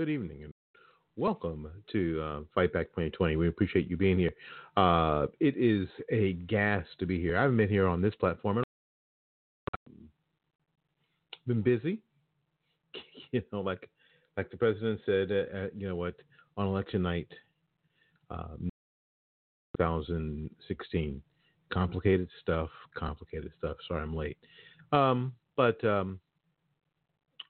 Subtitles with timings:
[0.00, 0.54] Good evening and
[1.16, 3.36] welcome to uh, Fight Back 2020.
[3.36, 4.32] We appreciate you being here.
[4.74, 7.36] Uh, it is a gas to be here.
[7.36, 8.62] I haven't been here on this platform.
[11.46, 12.00] Been busy,
[13.32, 13.90] you know, like
[14.38, 15.30] like the president said.
[15.30, 16.14] Uh, you know what?
[16.56, 17.28] On election night,
[18.30, 18.70] um,
[19.76, 21.20] 2016,
[21.70, 22.70] complicated stuff.
[22.94, 23.76] Complicated stuff.
[23.86, 24.38] Sorry, I'm late.
[24.92, 26.18] Um, but um,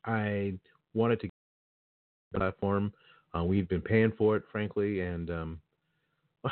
[0.04, 0.54] I
[0.94, 1.29] wanted to
[2.40, 2.90] platform.
[3.36, 5.60] Uh, we've been paying for it, frankly, and um,
[6.44, 6.50] you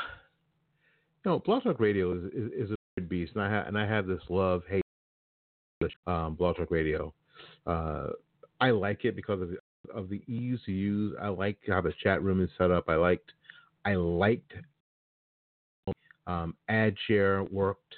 [1.25, 3.87] know, Blog Talk Radio is, is, is a weird beast, and I ha- and I
[3.87, 4.83] have this love hate
[6.07, 7.15] um, Blog Talk Radio.
[7.67, 8.09] Uh,
[8.61, 9.57] I like it because of the,
[9.95, 11.17] of the ease to use.
[11.21, 12.89] I like how the chat room is set up.
[12.89, 13.33] I liked
[13.87, 14.53] I liked
[16.27, 17.95] um, ad share worked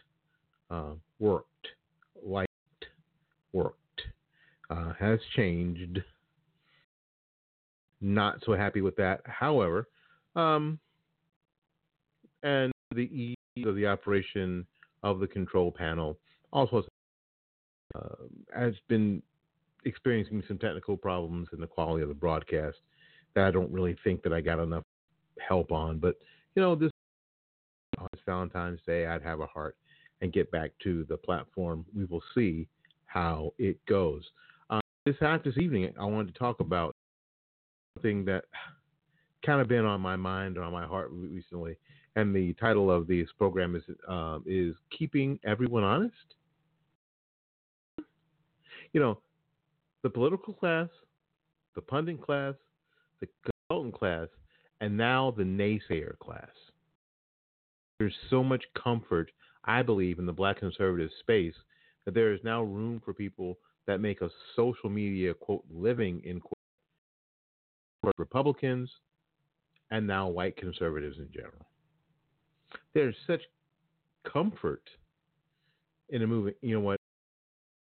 [0.71, 1.67] uh, worked
[2.25, 2.49] liked
[3.53, 4.03] worked
[4.71, 5.99] uh, has changed
[8.01, 9.21] not so happy with that.
[9.27, 9.89] However,
[10.37, 10.79] um,
[12.43, 14.67] and the ease of the operation
[15.03, 16.19] of the control panel
[16.53, 16.85] also
[17.95, 18.15] uh,
[18.55, 19.23] has been
[19.85, 22.77] experiencing some technical problems in the quality of the broadcast
[23.35, 24.85] that I don't really think that I got enough
[25.47, 25.99] help on.
[25.99, 26.17] But
[26.55, 26.91] you know, this
[28.27, 29.77] Valentine's Day, I'd have a heart
[30.21, 31.85] and get back to the platform.
[31.95, 32.69] We will see
[33.07, 34.23] how it goes.
[34.69, 36.95] Uh, this this evening, I wanted to talk about
[37.95, 38.45] something that
[39.45, 41.77] kind of been on my mind or on my heart recently,
[42.17, 46.15] and the title of this program is um, is keeping everyone honest.
[48.93, 49.21] You know,
[50.03, 50.89] the political class,
[51.75, 52.55] the pundit class,
[53.21, 53.29] the
[53.69, 54.29] consultant class,
[54.81, 56.49] and now the naysayer class.
[57.99, 59.31] There's so much comfort,
[59.65, 61.55] I believe, in the black conservative space
[62.05, 66.41] that there is now room for people that make a social media quote living in
[66.41, 66.60] quote
[68.19, 68.91] Republicans
[69.91, 71.67] and now white conservatives in general.
[72.95, 73.43] There's such
[74.31, 74.83] comfort
[76.11, 76.55] in a movie.
[76.63, 76.99] You know what?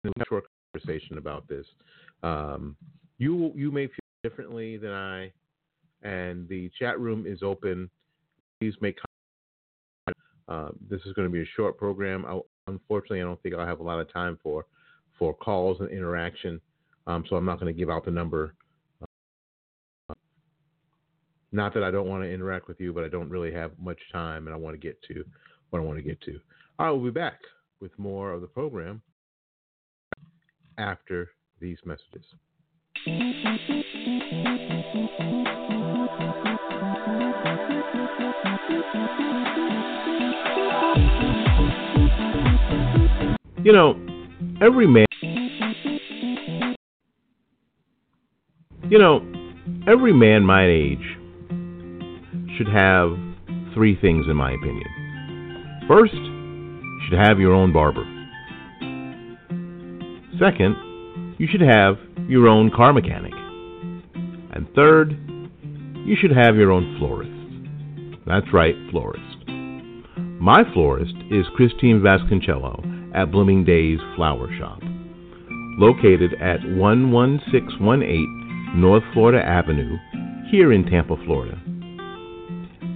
[0.05, 0.43] A short
[0.73, 1.65] conversation about this.
[2.23, 2.75] Um,
[3.17, 5.31] you you may feel differently than I,
[6.01, 7.89] and the chat room is open.
[8.59, 8.97] Please make.
[10.49, 12.25] Uh, this is going to be a short program.
[12.25, 14.65] I, unfortunately, I don't think I'll have a lot of time for
[15.17, 16.59] for calls and interaction.
[17.07, 18.55] Um, so I'm not going to give out the number
[21.53, 23.99] not that I don't want to interact with you, but I don't really have much
[24.11, 25.23] time and I want to get to
[25.69, 26.39] what I want to get to.
[26.79, 27.39] I will be back
[27.79, 29.01] with more of the program
[30.77, 32.25] after these messages.
[43.63, 43.95] You know,
[44.61, 45.05] every man
[48.89, 49.25] You know,
[49.87, 51.17] every man my age
[52.57, 53.11] should have
[53.73, 54.85] three things, in my opinion.
[55.87, 58.05] First, you should have your own barber.
[60.39, 60.75] Second,
[61.37, 61.97] you should have
[62.27, 63.33] your own car mechanic.
[64.51, 65.17] And third,
[66.05, 67.31] you should have your own florist.
[68.25, 69.21] That's right, florist.
[70.39, 72.83] My florist is Christine Vasconcello
[73.15, 74.79] at Blooming Days Flower Shop,
[75.79, 79.97] located at 11618 North Florida Avenue,
[80.49, 81.59] here in Tampa, Florida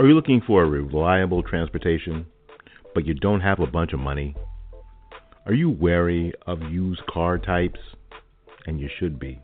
[0.00, 2.24] Are you looking for a reliable transportation,
[2.94, 4.34] but you don't have a bunch of money?
[5.44, 7.78] Are you wary of used car types?
[8.66, 9.38] And you should be.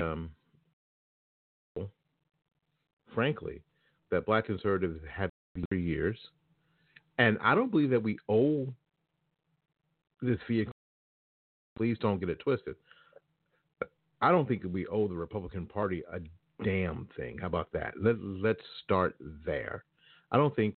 [0.00, 0.30] um,
[3.14, 3.62] frankly,
[4.10, 5.30] that black conservatives have
[5.68, 6.18] for years.
[7.18, 8.66] And I don't believe that we owe
[10.20, 10.72] this vehicle.
[11.76, 12.76] Please don't get it twisted.
[14.20, 16.20] I don't think we owe the Republican Party a
[16.62, 17.38] damn thing.
[17.38, 17.94] How about that?
[18.00, 19.14] Let, let's start
[19.44, 19.84] there.
[20.30, 20.74] I don't think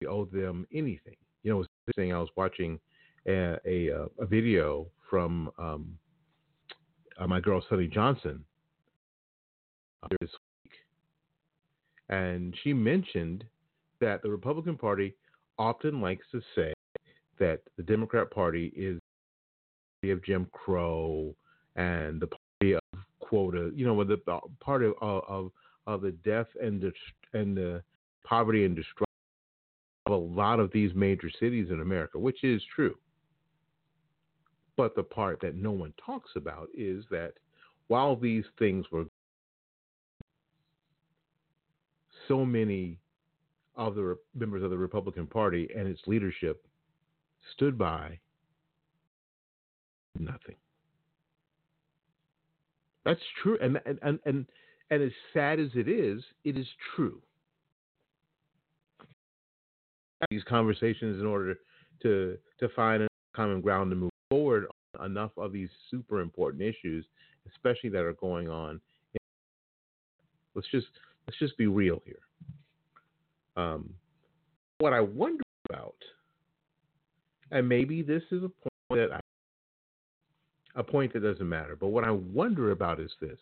[0.00, 1.16] we owe them anything.
[1.42, 1.64] You know,
[1.94, 2.78] thing I was watching
[3.26, 3.88] a, a,
[4.18, 5.96] a video from um,
[7.18, 8.44] uh, my girl Sonnie Johnson
[10.02, 10.30] uh, this
[10.64, 10.72] week,
[12.08, 13.44] and she mentioned
[14.00, 15.14] that the Republican Party
[15.58, 16.72] often likes to say
[17.38, 18.98] that the Democrat Party is
[20.02, 21.34] the party of Jim Crow
[21.76, 22.80] and the party of
[23.20, 25.50] quota, you know, the, the party of, of
[25.86, 26.92] of the death and the
[27.38, 27.82] and the
[28.24, 29.04] poverty and destruction
[30.06, 32.96] of a lot of these major cities in America, which is true.
[34.76, 37.34] But the part that no one talks about is that
[37.88, 39.04] while these things were
[42.28, 42.98] so many
[43.76, 46.64] of the members of the Republican Party and its leadership
[47.54, 48.18] stood by
[50.18, 50.56] nothing.
[53.04, 54.46] That's true, and and and
[54.90, 57.20] and, as sad as it is, it is true.
[60.30, 61.56] These conversations in order
[62.02, 64.66] to to find a common ground to move forward
[65.04, 67.06] enough of these super important issues,
[67.52, 68.80] especially that are going on.
[70.56, 70.88] Let's just
[71.28, 72.18] let's just be real here.
[73.56, 73.94] Um,
[74.78, 75.94] what I wonder about,
[77.52, 79.20] and maybe this is a point that I,
[80.74, 83.38] a point that doesn't matter, but what I wonder about is this.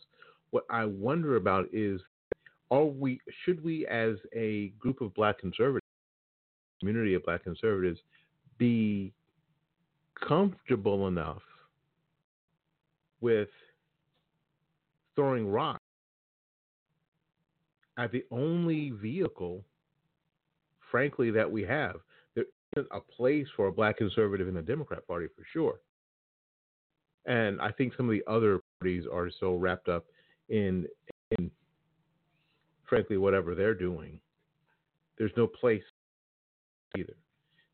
[0.51, 2.03] What I wonder about is,
[2.71, 5.87] are we should we as a group of Black conservatives,
[6.81, 8.01] community of Black conservatives,
[8.59, 9.15] be
[10.27, 11.43] comfortable enough
[13.21, 13.49] with
[15.15, 15.81] throwing rocks
[17.99, 19.65] at the only vehicle,
[20.91, 21.97] frankly, that we have.
[22.35, 22.45] There
[22.77, 25.81] isn't a place for a black conservative in the Democrat Party for sure.
[27.27, 30.07] And I think some of the other parties are so wrapped up
[30.49, 30.87] in,
[31.39, 31.51] in
[32.89, 34.19] frankly, whatever they're doing.
[35.19, 35.83] There's no place
[36.99, 37.15] either.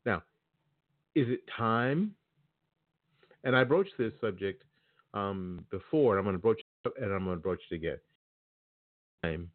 [0.05, 0.21] Now,
[1.15, 2.13] is it time
[3.43, 4.63] and I broached this subject
[5.13, 7.97] um, before, and I'm going to broach it, and I'm going to broach it again.
[9.23, 9.49] Time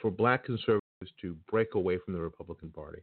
[0.00, 0.82] for Black conservatives
[1.20, 3.00] to break away from the Republican Party,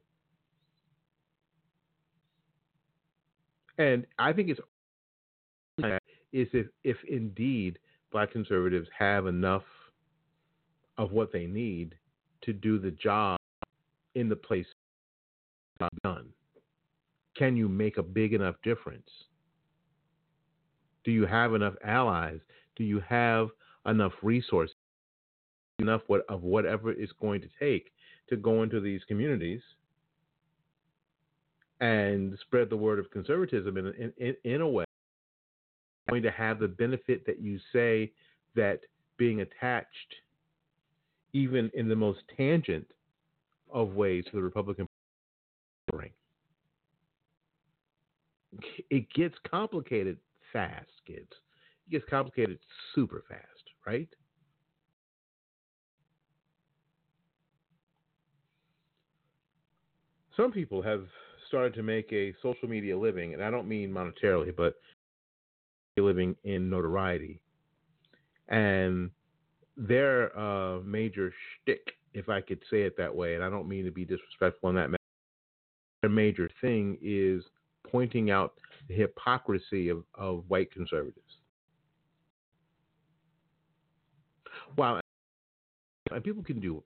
[3.77, 4.59] and I think it's
[6.33, 7.79] is if if indeed
[8.11, 9.63] Black conservatives have enough
[10.97, 11.95] of what they need
[12.43, 13.37] to do the job
[14.15, 14.65] in the place
[16.03, 16.27] done.
[17.35, 19.09] Can you make a big enough difference?
[21.03, 22.39] Do you have enough allies?
[22.75, 23.49] Do you have
[23.85, 24.75] enough resources?
[25.79, 27.91] Enough what, of whatever it's going to take
[28.29, 29.61] to go into these communities
[31.79, 34.85] and spread the word of conservatism in, in, in a way
[36.11, 38.11] going to have the benefit that you say
[38.55, 38.81] that
[39.17, 40.15] being attached,
[41.33, 42.85] even in the most tangent
[43.71, 44.85] of ways, to the Republican
[45.89, 46.11] Party,
[48.89, 50.17] it gets complicated
[50.51, 51.29] fast, kids.
[51.87, 52.59] It gets complicated
[52.93, 53.41] super fast,
[53.85, 54.09] right?
[60.37, 61.05] Some people have
[61.47, 64.75] started to make a social media living, and I don't mean monetarily, but
[65.97, 67.41] living in notoriety.
[68.47, 69.11] And
[69.77, 73.85] their uh, major shtick, if I could say it that way, and I don't mean
[73.85, 74.97] to be disrespectful on that, matter.
[76.01, 77.43] their major thing is
[77.89, 78.53] pointing out
[78.91, 81.19] the hypocrisy of, of white conservatives.
[84.77, 84.99] Wow,
[86.11, 86.83] and people can do.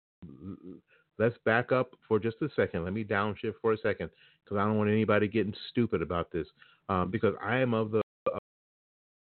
[1.17, 2.83] Let's back up for just a second.
[2.83, 4.09] Let me downshift for a second
[4.43, 6.47] because I don't want anybody getting stupid about this.
[6.89, 8.01] Um, because I am of the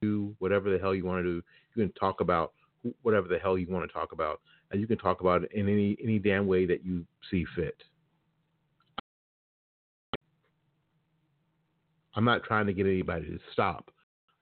[0.02, 1.44] do whatever the hell you want to do.
[1.76, 2.54] You can talk about
[3.04, 5.70] whatever the hell you want to talk about, and you can talk about it in
[5.70, 7.76] any any damn way that you see fit.
[12.16, 13.92] I'm not trying to get anybody to stop.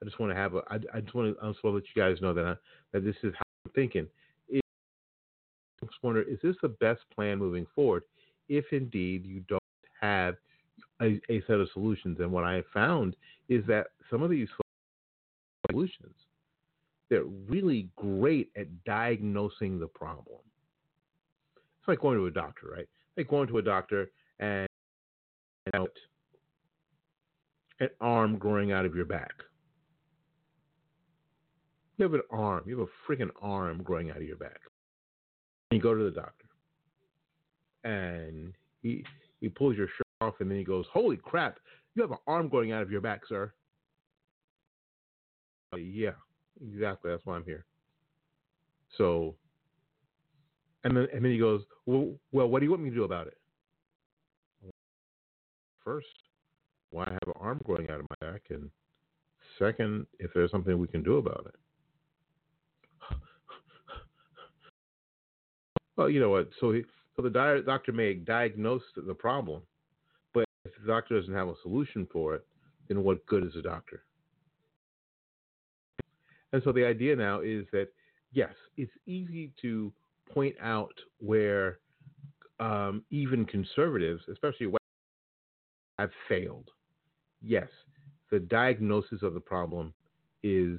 [0.00, 0.62] I just want to have a.
[0.68, 1.42] I, I just want to.
[1.42, 2.54] I just want to let you guys know that I,
[2.92, 4.06] that this is how I'm thinking.
[5.82, 8.04] I just wonder, is this the best plan moving forward?
[8.48, 9.60] If indeed you don't
[10.00, 10.36] have
[11.00, 13.16] a, a set of solutions, and what I have found
[13.48, 14.48] is that some of these
[15.70, 16.14] solutions,
[17.10, 20.38] they're really great at diagnosing the problem.
[21.56, 22.88] It's like going to a doctor, right?
[23.16, 24.66] Like going to a doctor and
[25.74, 25.90] out
[27.82, 29.32] an arm growing out of your back.
[31.96, 34.60] You have an arm, you have a freaking arm growing out of your back.
[35.70, 36.46] And you go to the doctor,
[37.82, 39.04] and he
[39.40, 41.58] he pulls your shirt off, and then he goes, "Holy crap!
[41.94, 43.52] You have an arm growing out of your back, sir."
[45.72, 46.12] Uh, yeah,
[46.64, 47.10] exactly.
[47.10, 47.64] That's why I'm here.
[48.96, 49.34] So,
[50.84, 53.04] and then and then he goes, "Well, well, what do you want me to do
[53.04, 53.38] about it?"
[55.84, 56.06] First,
[56.92, 58.70] why I have an arm growing out of my back, and
[59.58, 61.54] second, if there's something we can do about it.
[65.96, 66.50] well, you know what?
[66.60, 66.82] So he,
[67.16, 69.62] so the di- doctor may diagnose the problem,
[70.34, 72.46] but if the doctor doesn't have a solution for it,
[72.88, 74.04] then what good is a doctor?
[76.52, 77.88] And so the idea now is that
[78.32, 79.92] yes, it's easy to
[80.32, 81.78] point out where
[82.60, 84.78] um, even conservatives, especially white,
[85.98, 86.70] have failed
[87.44, 87.68] yes,
[88.30, 89.92] the diagnosis of the problem
[90.42, 90.78] is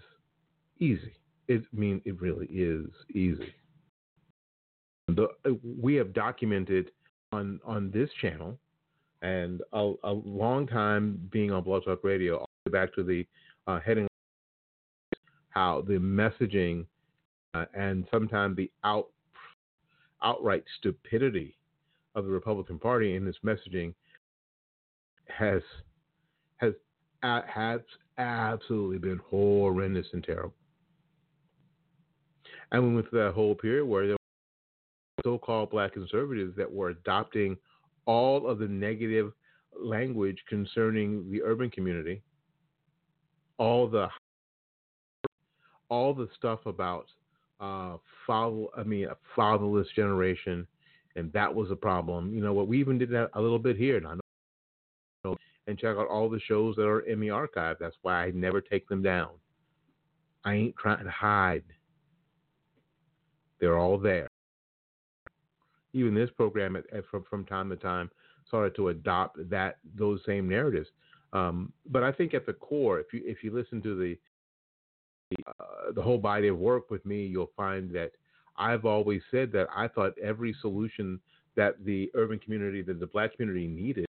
[0.80, 1.14] easy.
[1.48, 3.54] It I mean it really is easy.
[5.10, 5.28] The,
[5.82, 6.92] we have documented
[7.32, 8.58] on on this channel
[9.22, 13.04] and a, a long time being on Blog Talk Radio, all the way back to
[13.04, 13.26] the
[13.68, 14.08] uh, heading,
[15.50, 16.86] how the messaging
[17.54, 19.10] uh, and sometimes the out
[20.22, 21.56] outright stupidity
[22.16, 23.94] of the Republican Party in this messaging
[25.28, 25.62] has
[27.24, 27.82] has
[28.18, 30.54] absolutely been horrendous and terrible.
[32.72, 36.90] And we went through that whole period where there were so-called black conservatives that were
[36.90, 37.58] adopting
[38.06, 39.32] all of the negative
[39.80, 42.22] language concerning the urban community,
[43.58, 44.08] all the
[45.90, 47.06] all the stuff about
[47.60, 50.66] uh, father, I mean, a fatherless generation,
[51.16, 52.34] and that was a problem.
[52.34, 52.68] You know what?
[52.68, 54.23] We even did that a little bit here, know
[55.68, 57.78] and check out all the shows that are in the archive.
[57.80, 59.30] That's why I never take them down.
[60.44, 61.64] I ain't trying to hide.
[63.60, 64.28] They're all there.
[65.94, 68.10] Even this program, from from time to time,
[68.48, 70.90] started to adopt that those same narratives.
[71.32, 74.18] Um, but I think at the core, if you if you listen to the
[75.48, 78.12] uh, the whole body of work with me, you'll find that
[78.58, 81.20] I've always said that I thought every solution
[81.56, 84.06] that the urban community, that the black community needed,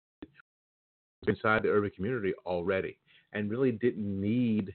[1.27, 2.97] inside the urban community already
[3.33, 4.73] and really didn't need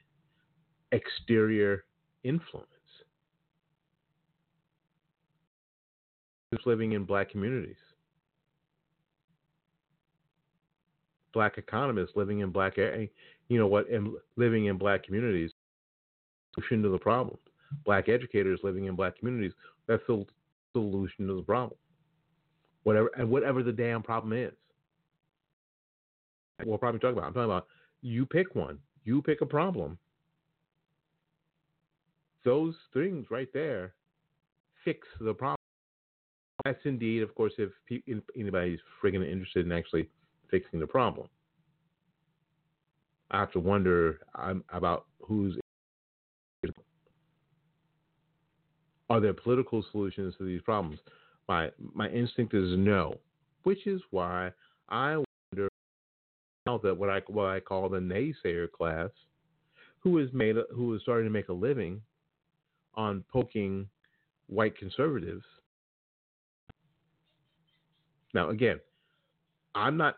[0.91, 1.85] exterior
[2.23, 2.67] influence.
[6.53, 7.75] Just living in black communities.
[11.33, 13.05] Black economists living in black, eh,
[13.49, 15.51] you know what, and living in black communities,
[16.55, 17.37] solution to the problem.
[17.85, 19.53] Black educators living in black communities,
[19.87, 20.25] that's the
[20.73, 21.77] solution to the problem.
[22.83, 24.53] Whatever and whatever the damn problem is
[26.65, 27.25] we'll probably talk about.
[27.25, 27.67] I'm talking about
[28.01, 29.97] you pick one, you pick a problem.
[32.45, 33.93] Those things right there
[34.85, 35.57] fix the problem.
[36.65, 37.71] That's indeed, of course, if
[38.35, 40.09] anybody's friggin' interested in actually
[40.49, 41.27] fixing the problem.
[43.31, 45.57] I have to wonder um, about who's.
[49.09, 50.99] Are there political solutions to these problems?
[51.47, 53.15] My my instinct is no,
[53.63, 54.51] which is why
[54.89, 55.23] I
[56.77, 59.09] that what I what I call the naysayer class,
[59.99, 62.01] who is made who is starting to make a living
[62.95, 63.87] on poking
[64.47, 65.45] white conservatives.
[68.33, 68.79] Now again,
[69.75, 70.15] I'm not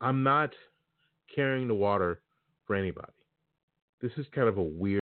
[0.00, 0.50] I'm not
[1.34, 2.20] carrying the water
[2.66, 3.12] for anybody.
[4.00, 5.00] This is kind of a weird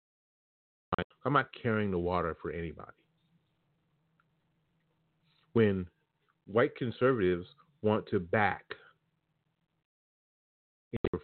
[1.25, 2.91] I'm not carrying the water for anybody
[5.53, 5.85] when
[6.45, 7.45] white conservatives
[7.81, 8.63] want to back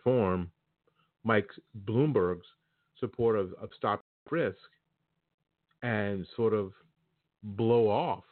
[0.05, 0.51] in reform
[1.23, 1.49] Mike
[1.85, 2.45] Bloomberg's
[2.99, 4.57] support of, of stop frisk
[5.83, 6.71] and sort of
[7.43, 8.23] blow off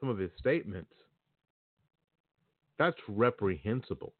[0.00, 0.92] some of his statements,
[2.78, 4.12] that's reprehensible.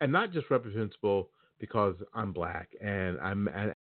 [0.00, 1.28] And not just reprehensible
[1.58, 3.74] because I'm black and I'm and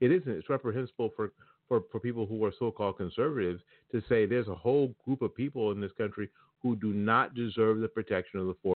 [0.00, 0.32] it isn't.
[0.32, 1.32] It's reprehensible for
[1.68, 3.60] for, for people who are so-called conservatives
[3.92, 6.28] to say there's a whole group of people in this country
[6.62, 8.75] who do not deserve the protection of the.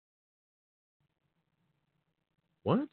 [2.67, 2.89] What?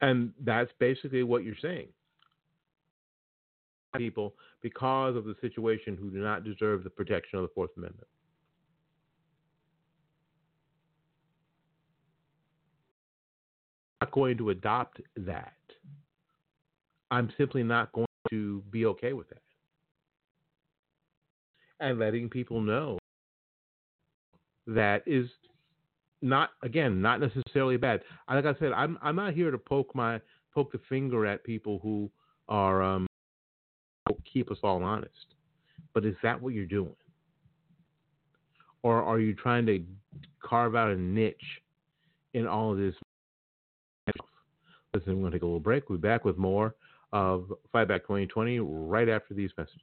[0.00, 1.88] And that's basically what you're saying.
[3.96, 8.06] People, because of the situation, who do not deserve the protection of the Fourth Amendment.
[14.00, 15.54] Not going to adopt that.
[17.10, 19.42] I'm simply not going to be okay with that.
[21.80, 22.98] And letting people know
[24.68, 25.28] that is
[26.20, 28.00] not again not necessarily bad.
[28.28, 30.20] Like I said, I'm I'm not here to poke my
[30.54, 32.10] poke the finger at people who
[32.48, 33.06] are um,
[34.32, 35.12] keep us all honest.
[35.94, 36.94] But is that what you're doing?
[38.82, 39.82] Or are you trying to
[40.42, 41.36] carve out a niche
[42.34, 42.94] in all of this?
[44.94, 45.88] Listen, we're going to take a little break.
[45.88, 46.74] We'll be back with more
[47.12, 49.82] of Fight Back 2020 right after these messages.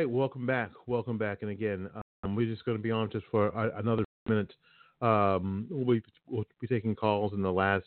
[0.00, 0.70] right, welcome back.
[0.86, 1.42] Welcome back.
[1.42, 1.90] And again,
[2.24, 4.50] um, we're just going to be on just for another minute.
[5.02, 7.84] Um, we'll, be, we'll be taking calls in the last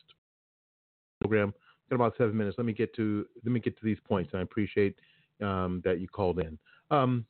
[1.22, 1.56] program.
[1.90, 2.58] Got about seven minutes.
[2.60, 4.32] Let me get to let me get to these points.
[4.36, 4.96] I appreciate
[5.42, 6.58] um, that you called in.
[6.92, 7.26] Um,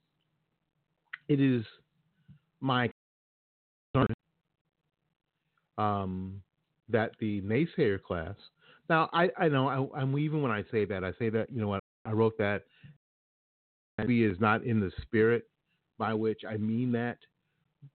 [1.30, 1.63] it is
[2.60, 2.89] my
[3.93, 4.13] concern
[5.78, 6.41] um,
[6.89, 8.36] that the naysayer class.
[8.89, 11.62] Now, I, I know, I, am even when I say that, I say that you
[11.62, 12.63] know what I wrote that
[13.97, 15.47] maybe is not in the spirit
[15.97, 17.17] by which I mean that,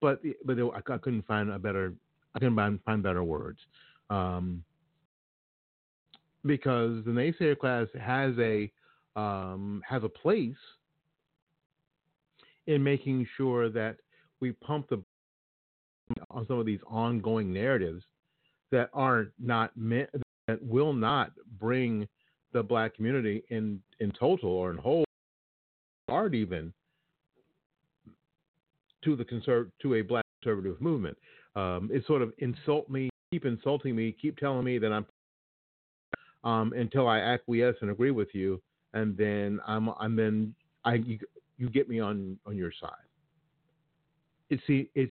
[0.00, 1.92] but but I, I couldn't find a better
[2.34, 3.58] I couldn't find, find better words.
[4.10, 4.62] Um,
[6.46, 8.70] because the naysayer class has a
[9.16, 10.54] um, has a place
[12.66, 13.96] in making sure that
[14.40, 15.02] we pump the
[16.30, 18.02] on some of these ongoing narratives
[18.70, 20.08] that are not meant
[20.46, 22.06] that will not bring
[22.52, 25.04] the black community in in total or in whole
[26.08, 26.72] art even
[29.04, 31.16] to the conserv- to a black conservative movement.
[31.56, 35.06] Um, it sort of insult me, keep insulting me, keep telling me that I'm
[36.44, 38.60] um, until I acquiesce and agree with you,
[38.94, 41.18] and then I'm I'm then I you,
[41.56, 42.90] you get me on on your side.
[44.50, 45.12] It's the it's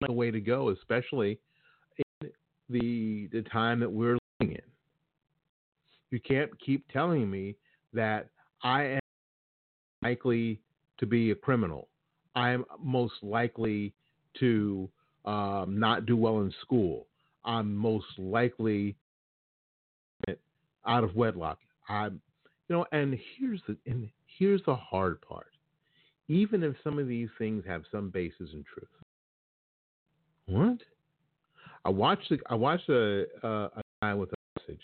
[0.00, 1.38] the way to go, especially
[2.22, 2.30] in
[2.68, 4.62] the the time that we're living in.
[6.10, 7.56] You can't keep telling me
[7.92, 8.28] that
[8.62, 9.00] I am
[10.04, 10.60] likely
[10.98, 11.88] to be a criminal.
[12.34, 13.94] I am most likely
[14.40, 14.88] to
[15.24, 17.06] um, not do well in school.
[17.44, 18.96] I'm most likely
[20.86, 21.58] out of wedlock.
[21.88, 22.20] I'm,
[22.68, 25.48] you know, and here's the and here's the hard part.
[26.28, 28.88] Even if some of these things have some basis in truth,
[30.46, 30.78] what?
[31.84, 34.82] I watched a, I watched a, a, a guy with a message,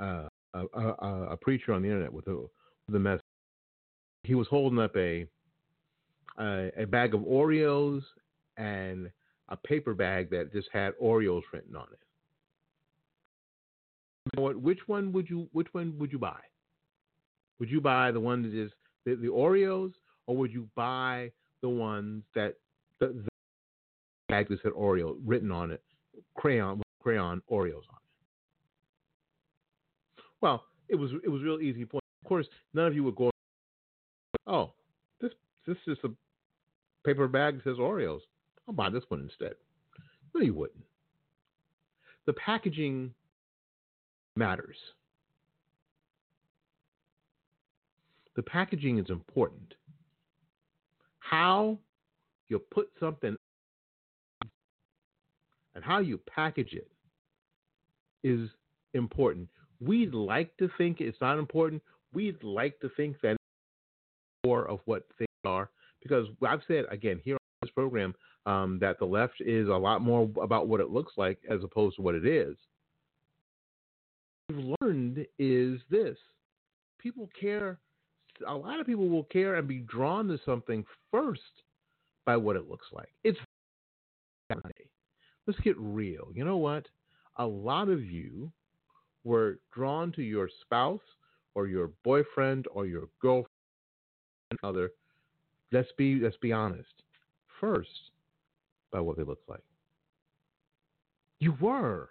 [0.00, 3.22] uh, a, a, a, preacher on the internet with a with a message.
[4.24, 5.26] He was holding up a
[6.38, 8.02] a, bag of Oreos
[8.56, 9.10] and
[9.48, 11.98] a paper bag that just had Oreos written on it.
[14.24, 14.60] You know what?
[14.60, 16.38] Which one would you Which one would you buy?
[17.58, 18.70] Would you buy the one that is
[19.04, 19.92] the, the Oreos,
[20.26, 22.54] or would you buy the ones that
[23.00, 23.28] the, the
[24.28, 25.82] bag that said Oreo written on it,
[26.36, 30.22] crayon crayon Oreos on it?
[30.40, 32.04] Well, it was it was real easy point.
[32.22, 33.30] Of course, none of you would go.
[34.48, 34.72] Oh,
[35.20, 35.32] this
[35.66, 36.08] this is a
[37.04, 38.20] paper bag that says Oreos.
[38.66, 39.54] I'll buy this one instead.
[40.34, 40.84] No, you wouldn't.
[42.26, 43.12] The packaging
[44.36, 44.76] matters.
[48.36, 49.74] The packaging is important.
[51.18, 51.78] How
[52.48, 53.36] you put something
[55.74, 56.90] and how you package it
[58.22, 58.48] is
[58.94, 59.48] important.
[59.80, 61.82] We'd like to think it's not important.
[62.12, 63.37] We'd like to think that
[64.44, 65.70] more of what things are
[66.02, 68.14] because I've said again here on this program
[68.46, 71.96] um, that the left is a lot more about what it looks like as opposed
[71.96, 72.56] to what it is.
[74.46, 76.16] What we've learned is this
[76.98, 77.78] people care,
[78.46, 81.40] a lot of people will care and be drawn to something first
[82.24, 83.12] by what it looks like.
[83.24, 83.38] It's
[85.46, 86.28] let's get real.
[86.34, 86.86] You know what?
[87.36, 88.50] A lot of you
[89.24, 91.00] were drawn to your spouse
[91.54, 93.47] or your boyfriend or your girlfriend
[94.62, 94.90] other.
[95.72, 96.88] Let's be let's be honest.
[97.60, 97.88] First,
[98.92, 99.62] by what they look like.
[101.40, 102.10] You were.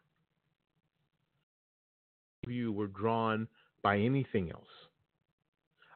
[2.48, 3.48] You were drawn
[3.82, 4.64] by anything else.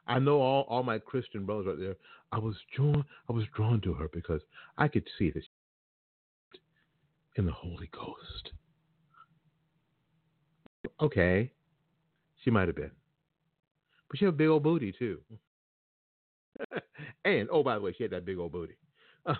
[0.06, 1.96] I know all, all my Christian brothers right there.
[2.32, 4.40] I was drawn I was drawn to her because
[4.76, 5.44] I could see this
[7.36, 8.52] in the Holy Ghost.
[11.00, 11.50] Okay.
[12.42, 12.90] She might have been.
[14.08, 15.20] But she had a big old booty too.
[17.24, 18.76] and oh by the way, she had that big old booty.
[19.24, 19.34] Uh,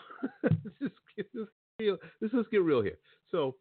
[0.81, 1.49] let's get this
[1.81, 1.97] real.
[2.21, 2.99] Let's just get real here.
[3.33, 3.57] So,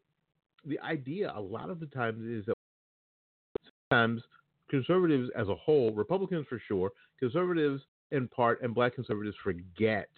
[0.64, 2.54] the idea a lot of the times is that
[3.90, 4.22] sometimes
[4.70, 10.08] conservatives as a whole, Republicans for sure, conservatives in part, and black conservatives forget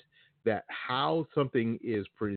[0.44, 2.36] that how something is pre-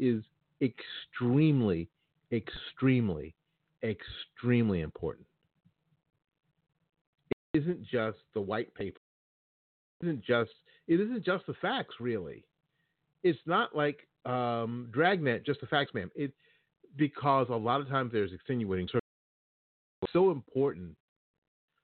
[0.00, 0.22] is
[0.60, 1.88] extremely,
[2.32, 3.34] extremely,
[3.82, 5.26] extremely important.
[7.54, 8.99] It isn't just the white paper.
[10.02, 10.50] Isn't just
[10.88, 12.44] it isn't just the facts really
[13.22, 16.10] it's not like um, Dragnet, just the facts, man.
[16.14, 16.32] It
[16.96, 19.06] because a lot of times there's extenuating circumstances.
[20.12, 20.96] So important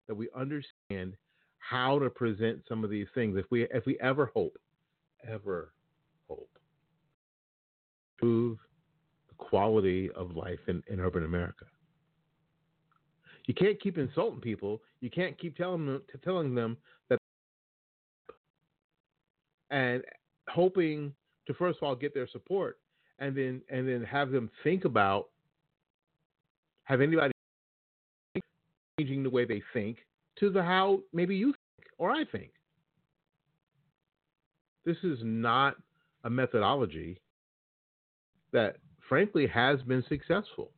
[0.09, 1.17] that we understand
[1.59, 3.37] how to present some of these things.
[3.37, 4.57] If we if we ever hope,
[5.29, 5.73] ever
[6.29, 6.51] hope,
[8.17, 8.59] improve
[9.29, 11.67] the quality of life in, in urban America.
[13.47, 14.81] You can't keep insulting people.
[15.01, 16.77] You can't keep telling them telling them
[19.75, 20.03] and
[20.49, 21.13] hoping
[21.47, 22.79] to first of all get their support
[23.19, 25.29] and then and then have them think about
[26.85, 27.33] have anybody
[28.99, 29.99] changing the way they think
[30.39, 32.51] to the how maybe you think or I think.
[34.85, 35.77] This is not
[36.25, 37.21] a methodology
[38.53, 38.77] that
[39.09, 40.71] frankly, has been successful.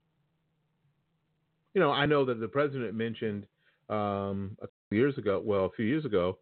[1.74, 3.46] You know, I know that the president mentioned
[3.88, 6.38] um, a few years ago, well, a few years ago,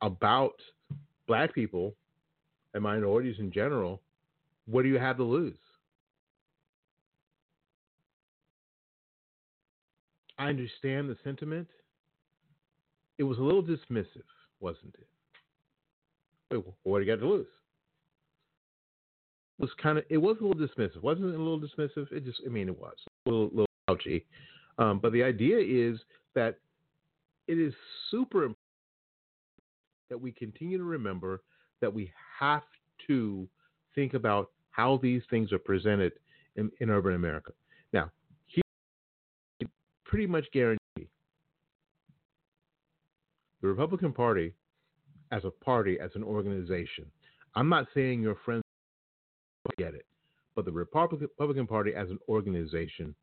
[0.00, 0.54] about
[1.32, 1.94] black people
[2.74, 4.02] and minorities in general.
[4.66, 5.56] What do you have to lose?
[10.38, 11.68] I understand the sentiment.
[13.16, 14.28] It was a little dismissive,
[14.60, 14.94] wasn't
[16.50, 16.62] it?
[16.82, 17.46] What do you got to lose?
[19.58, 20.04] It was kind of.
[20.10, 21.34] It was a little dismissive, wasn't it?
[21.34, 22.12] A little dismissive.
[22.12, 22.42] It just.
[22.44, 24.26] I mean, it was a little, little ouchy.
[24.76, 25.98] Um, but the idea is
[26.34, 26.58] that
[27.48, 27.72] it is
[28.10, 28.50] super
[30.12, 31.40] that we continue to remember
[31.80, 32.62] that we have
[33.06, 33.48] to
[33.94, 36.12] think about how these things are presented
[36.56, 37.52] in, in urban America.
[37.94, 38.10] Now,
[38.44, 38.60] here,
[40.04, 41.06] pretty much guarantee the
[43.68, 44.52] Republican Party
[45.30, 47.06] as a party, as an organization.
[47.54, 48.64] I'm not saying your friends
[49.78, 50.04] get it,
[50.54, 53.14] but the Republican Party as an organization,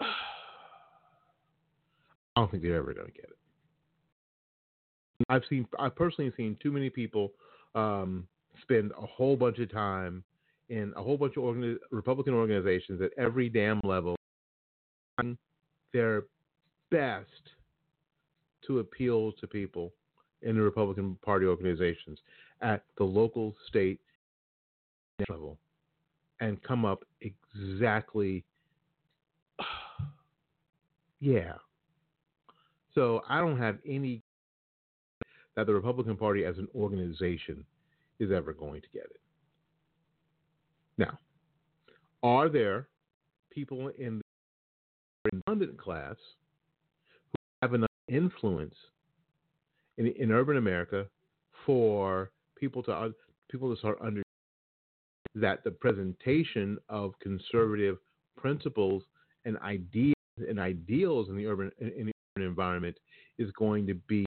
[0.00, 0.06] I
[2.34, 3.36] don't think they're ever going to get it.
[5.28, 7.32] I've seen, I've personally seen too many people
[7.74, 8.26] um,
[8.62, 10.24] spend a whole bunch of time
[10.68, 14.16] in a whole bunch of organi- Republican organizations at every damn level,
[15.92, 16.24] their
[16.90, 17.26] best
[18.66, 19.92] to appeal to people
[20.42, 22.18] in the Republican Party organizations
[22.62, 24.00] at the local, state
[25.28, 25.58] level,
[26.40, 28.44] and come up exactly,
[31.20, 31.54] yeah.
[32.94, 34.19] So I don't have any
[35.60, 37.62] that the Republican Party as an organization
[38.18, 39.20] is ever going to get it.
[40.96, 41.18] Now,
[42.22, 42.88] are there
[43.52, 44.22] people in
[45.24, 46.16] the pundit class
[47.12, 48.74] who have enough influence
[49.98, 51.06] in, in urban America
[51.66, 53.12] for people to
[53.50, 54.24] people to start understanding
[55.34, 57.98] that the presentation of conservative
[58.38, 59.02] principles
[59.44, 60.14] and ideas
[60.48, 62.96] and ideals in the urban in the urban environment
[63.38, 64.24] is going to be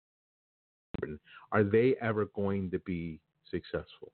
[1.51, 4.11] are they ever going to be successful?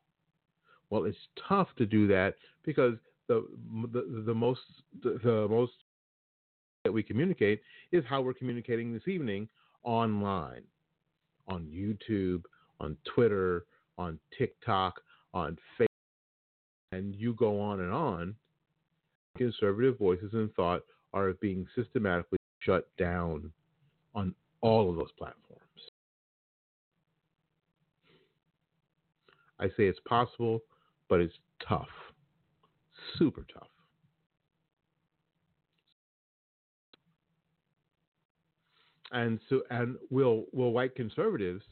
[0.89, 2.95] Well, it's tough to do that because
[3.27, 3.45] the
[3.91, 4.61] the, the most
[5.01, 5.73] the, the most
[6.83, 9.47] that we communicate is how we're communicating this evening
[9.83, 10.63] online,
[11.47, 12.43] on YouTube,
[12.79, 13.65] on Twitter,
[13.97, 14.99] on TikTok,
[15.33, 15.87] on Facebook,
[16.91, 18.35] and you go on and on.
[19.37, 23.51] Conservative voices and thought are being systematically shut down
[24.13, 25.61] on all of those platforms.
[29.63, 30.61] I say it's possible,
[31.07, 31.33] but it's
[31.67, 31.87] tough.
[33.17, 33.69] Super tough.
[39.13, 41.63] And so and will will white conservatives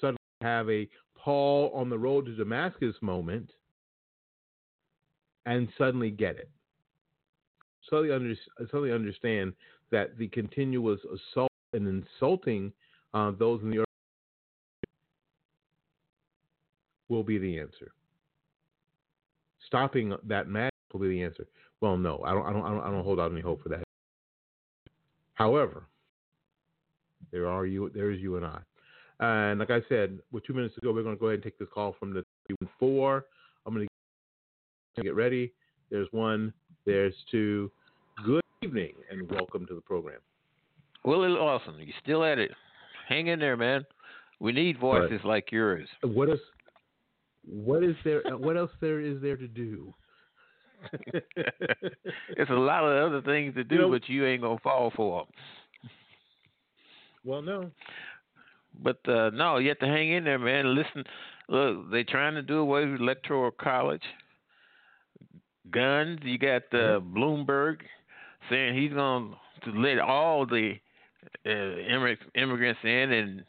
[0.00, 3.50] suddenly have a Paul on the road to Damascus moment
[5.44, 6.48] and suddenly get it?
[7.90, 8.34] Suddenly, under,
[8.70, 9.52] suddenly understand
[9.90, 12.72] that the continuous assault and insulting
[13.12, 13.84] uh, those in the
[17.14, 17.92] will be the answer.
[19.66, 21.46] Stopping that madness will be the answer.
[21.80, 23.68] Well, no, I don't, I don't, I don't, I don't hold out any hope for
[23.70, 23.84] that.
[25.34, 25.84] However,
[27.32, 28.58] there are you, there is you and I,
[29.20, 31.44] and like I said, with two minutes to go, we're going to go ahead and
[31.44, 32.24] take this call from the
[32.78, 33.26] four.
[33.64, 33.86] I'm going
[34.96, 35.52] to get ready.
[35.90, 36.52] There's one.
[36.84, 37.70] There's two.
[38.24, 40.20] Good evening and welcome to the program.
[41.04, 42.50] Willie Lawson, you still at it?
[43.08, 43.84] Hang in there, man.
[44.40, 45.88] We need voices like yours.
[46.02, 46.38] What is
[47.46, 48.22] what is there?
[48.36, 49.92] what else there is there to do?
[51.14, 54.92] it's a lot of other things to do, you know, but you ain't gonna fall
[54.94, 55.90] for them.
[57.24, 57.70] Well, no.
[58.82, 60.74] But uh, no, you have to hang in there, man.
[60.74, 61.04] Listen,
[61.48, 64.02] look, they're trying to do away with electoral college.
[65.70, 66.20] Guns.
[66.22, 67.76] You got uh, Bloomberg
[68.50, 70.74] saying he's going to let all the
[71.46, 71.50] uh,
[72.34, 73.44] immigrants in and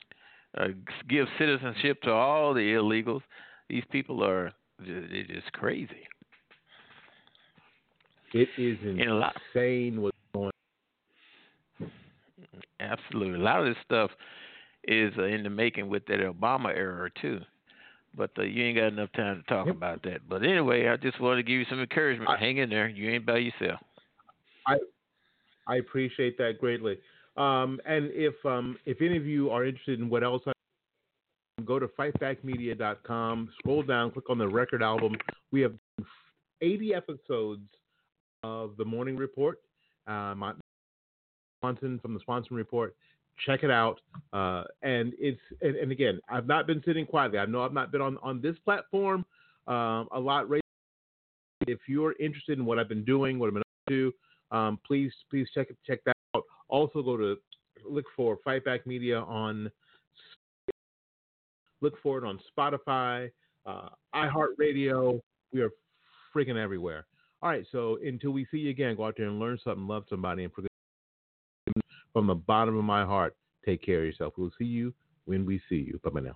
[0.57, 0.67] uh,
[1.09, 3.21] give citizenship to all the illegals.
[3.69, 6.07] These people are they're just crazy.
[8.33, 10.51] It is insane what's going.
[11.81, 11.91] on.
[12.79, 14.11] Absolutely, a lot of this stuff
[14.87, 17.39] is uh, in the making with that Obama era too.
[18.17, 19.75] But uh, you ain't got enough time to talk yep.
[19.75, 20.27] about that.
[20.29, 22.29] But anyway, I just wanted to give you some encouragement.
[22.29, 22.87] I, Hang in there.
[22.87, 23.79] You ain't by yourself.
[24.67, 24.77] I
[25.67, 26.97] I appreciate that greatly.
[27.37, 30.51] Um, and if um, if any of you are interested in what else I
[31.63, 35.15] go to fightbackmedia.com, scroll down, click on the record album.
[35.51, 35.73] We have
[36.61, 37.63] 80 episodes
[38.43, 39.59] of the Morning Report,
[40.07, 40.35] uh,
[41.61, 42.95] from the Swanson Report.
[43.45, 43.99] Check it out.
[44.33, 47.39] Uh, and it's and, and, again, I've not been sitting quietly.
[47.39, 49.25] I know I've not been on on this platform
[49.67, 50.47] um, a lot
[51.67, 54.13] if you're interested in what I've been doing, what I've been up to,
[54.51, 56.43] um, please please check check that out.
[56.69, 57.37] Also, go to
[57.89, 59.71] look for Fight Back Media on
[61.85, 63.29] look for it on Spotify,
[63.67, 65.21] uh, iHeartRadio.
[65.53, 65.69] We are
[66.35, 67.05] freaking everywhere.
[67.43, 70.05] All right, so until we see you again, go out there and learn something, love
[70.09, 70.51] somebody, and
[72.11, 74.33] from the bottom of my heart, take care of yourself.
[74.37, 74.93] We'll see you
[75.25, 75.99] when we see you.
[76.03, 76.35] Bye bye now.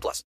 [0.00, 0.24] 18 plus.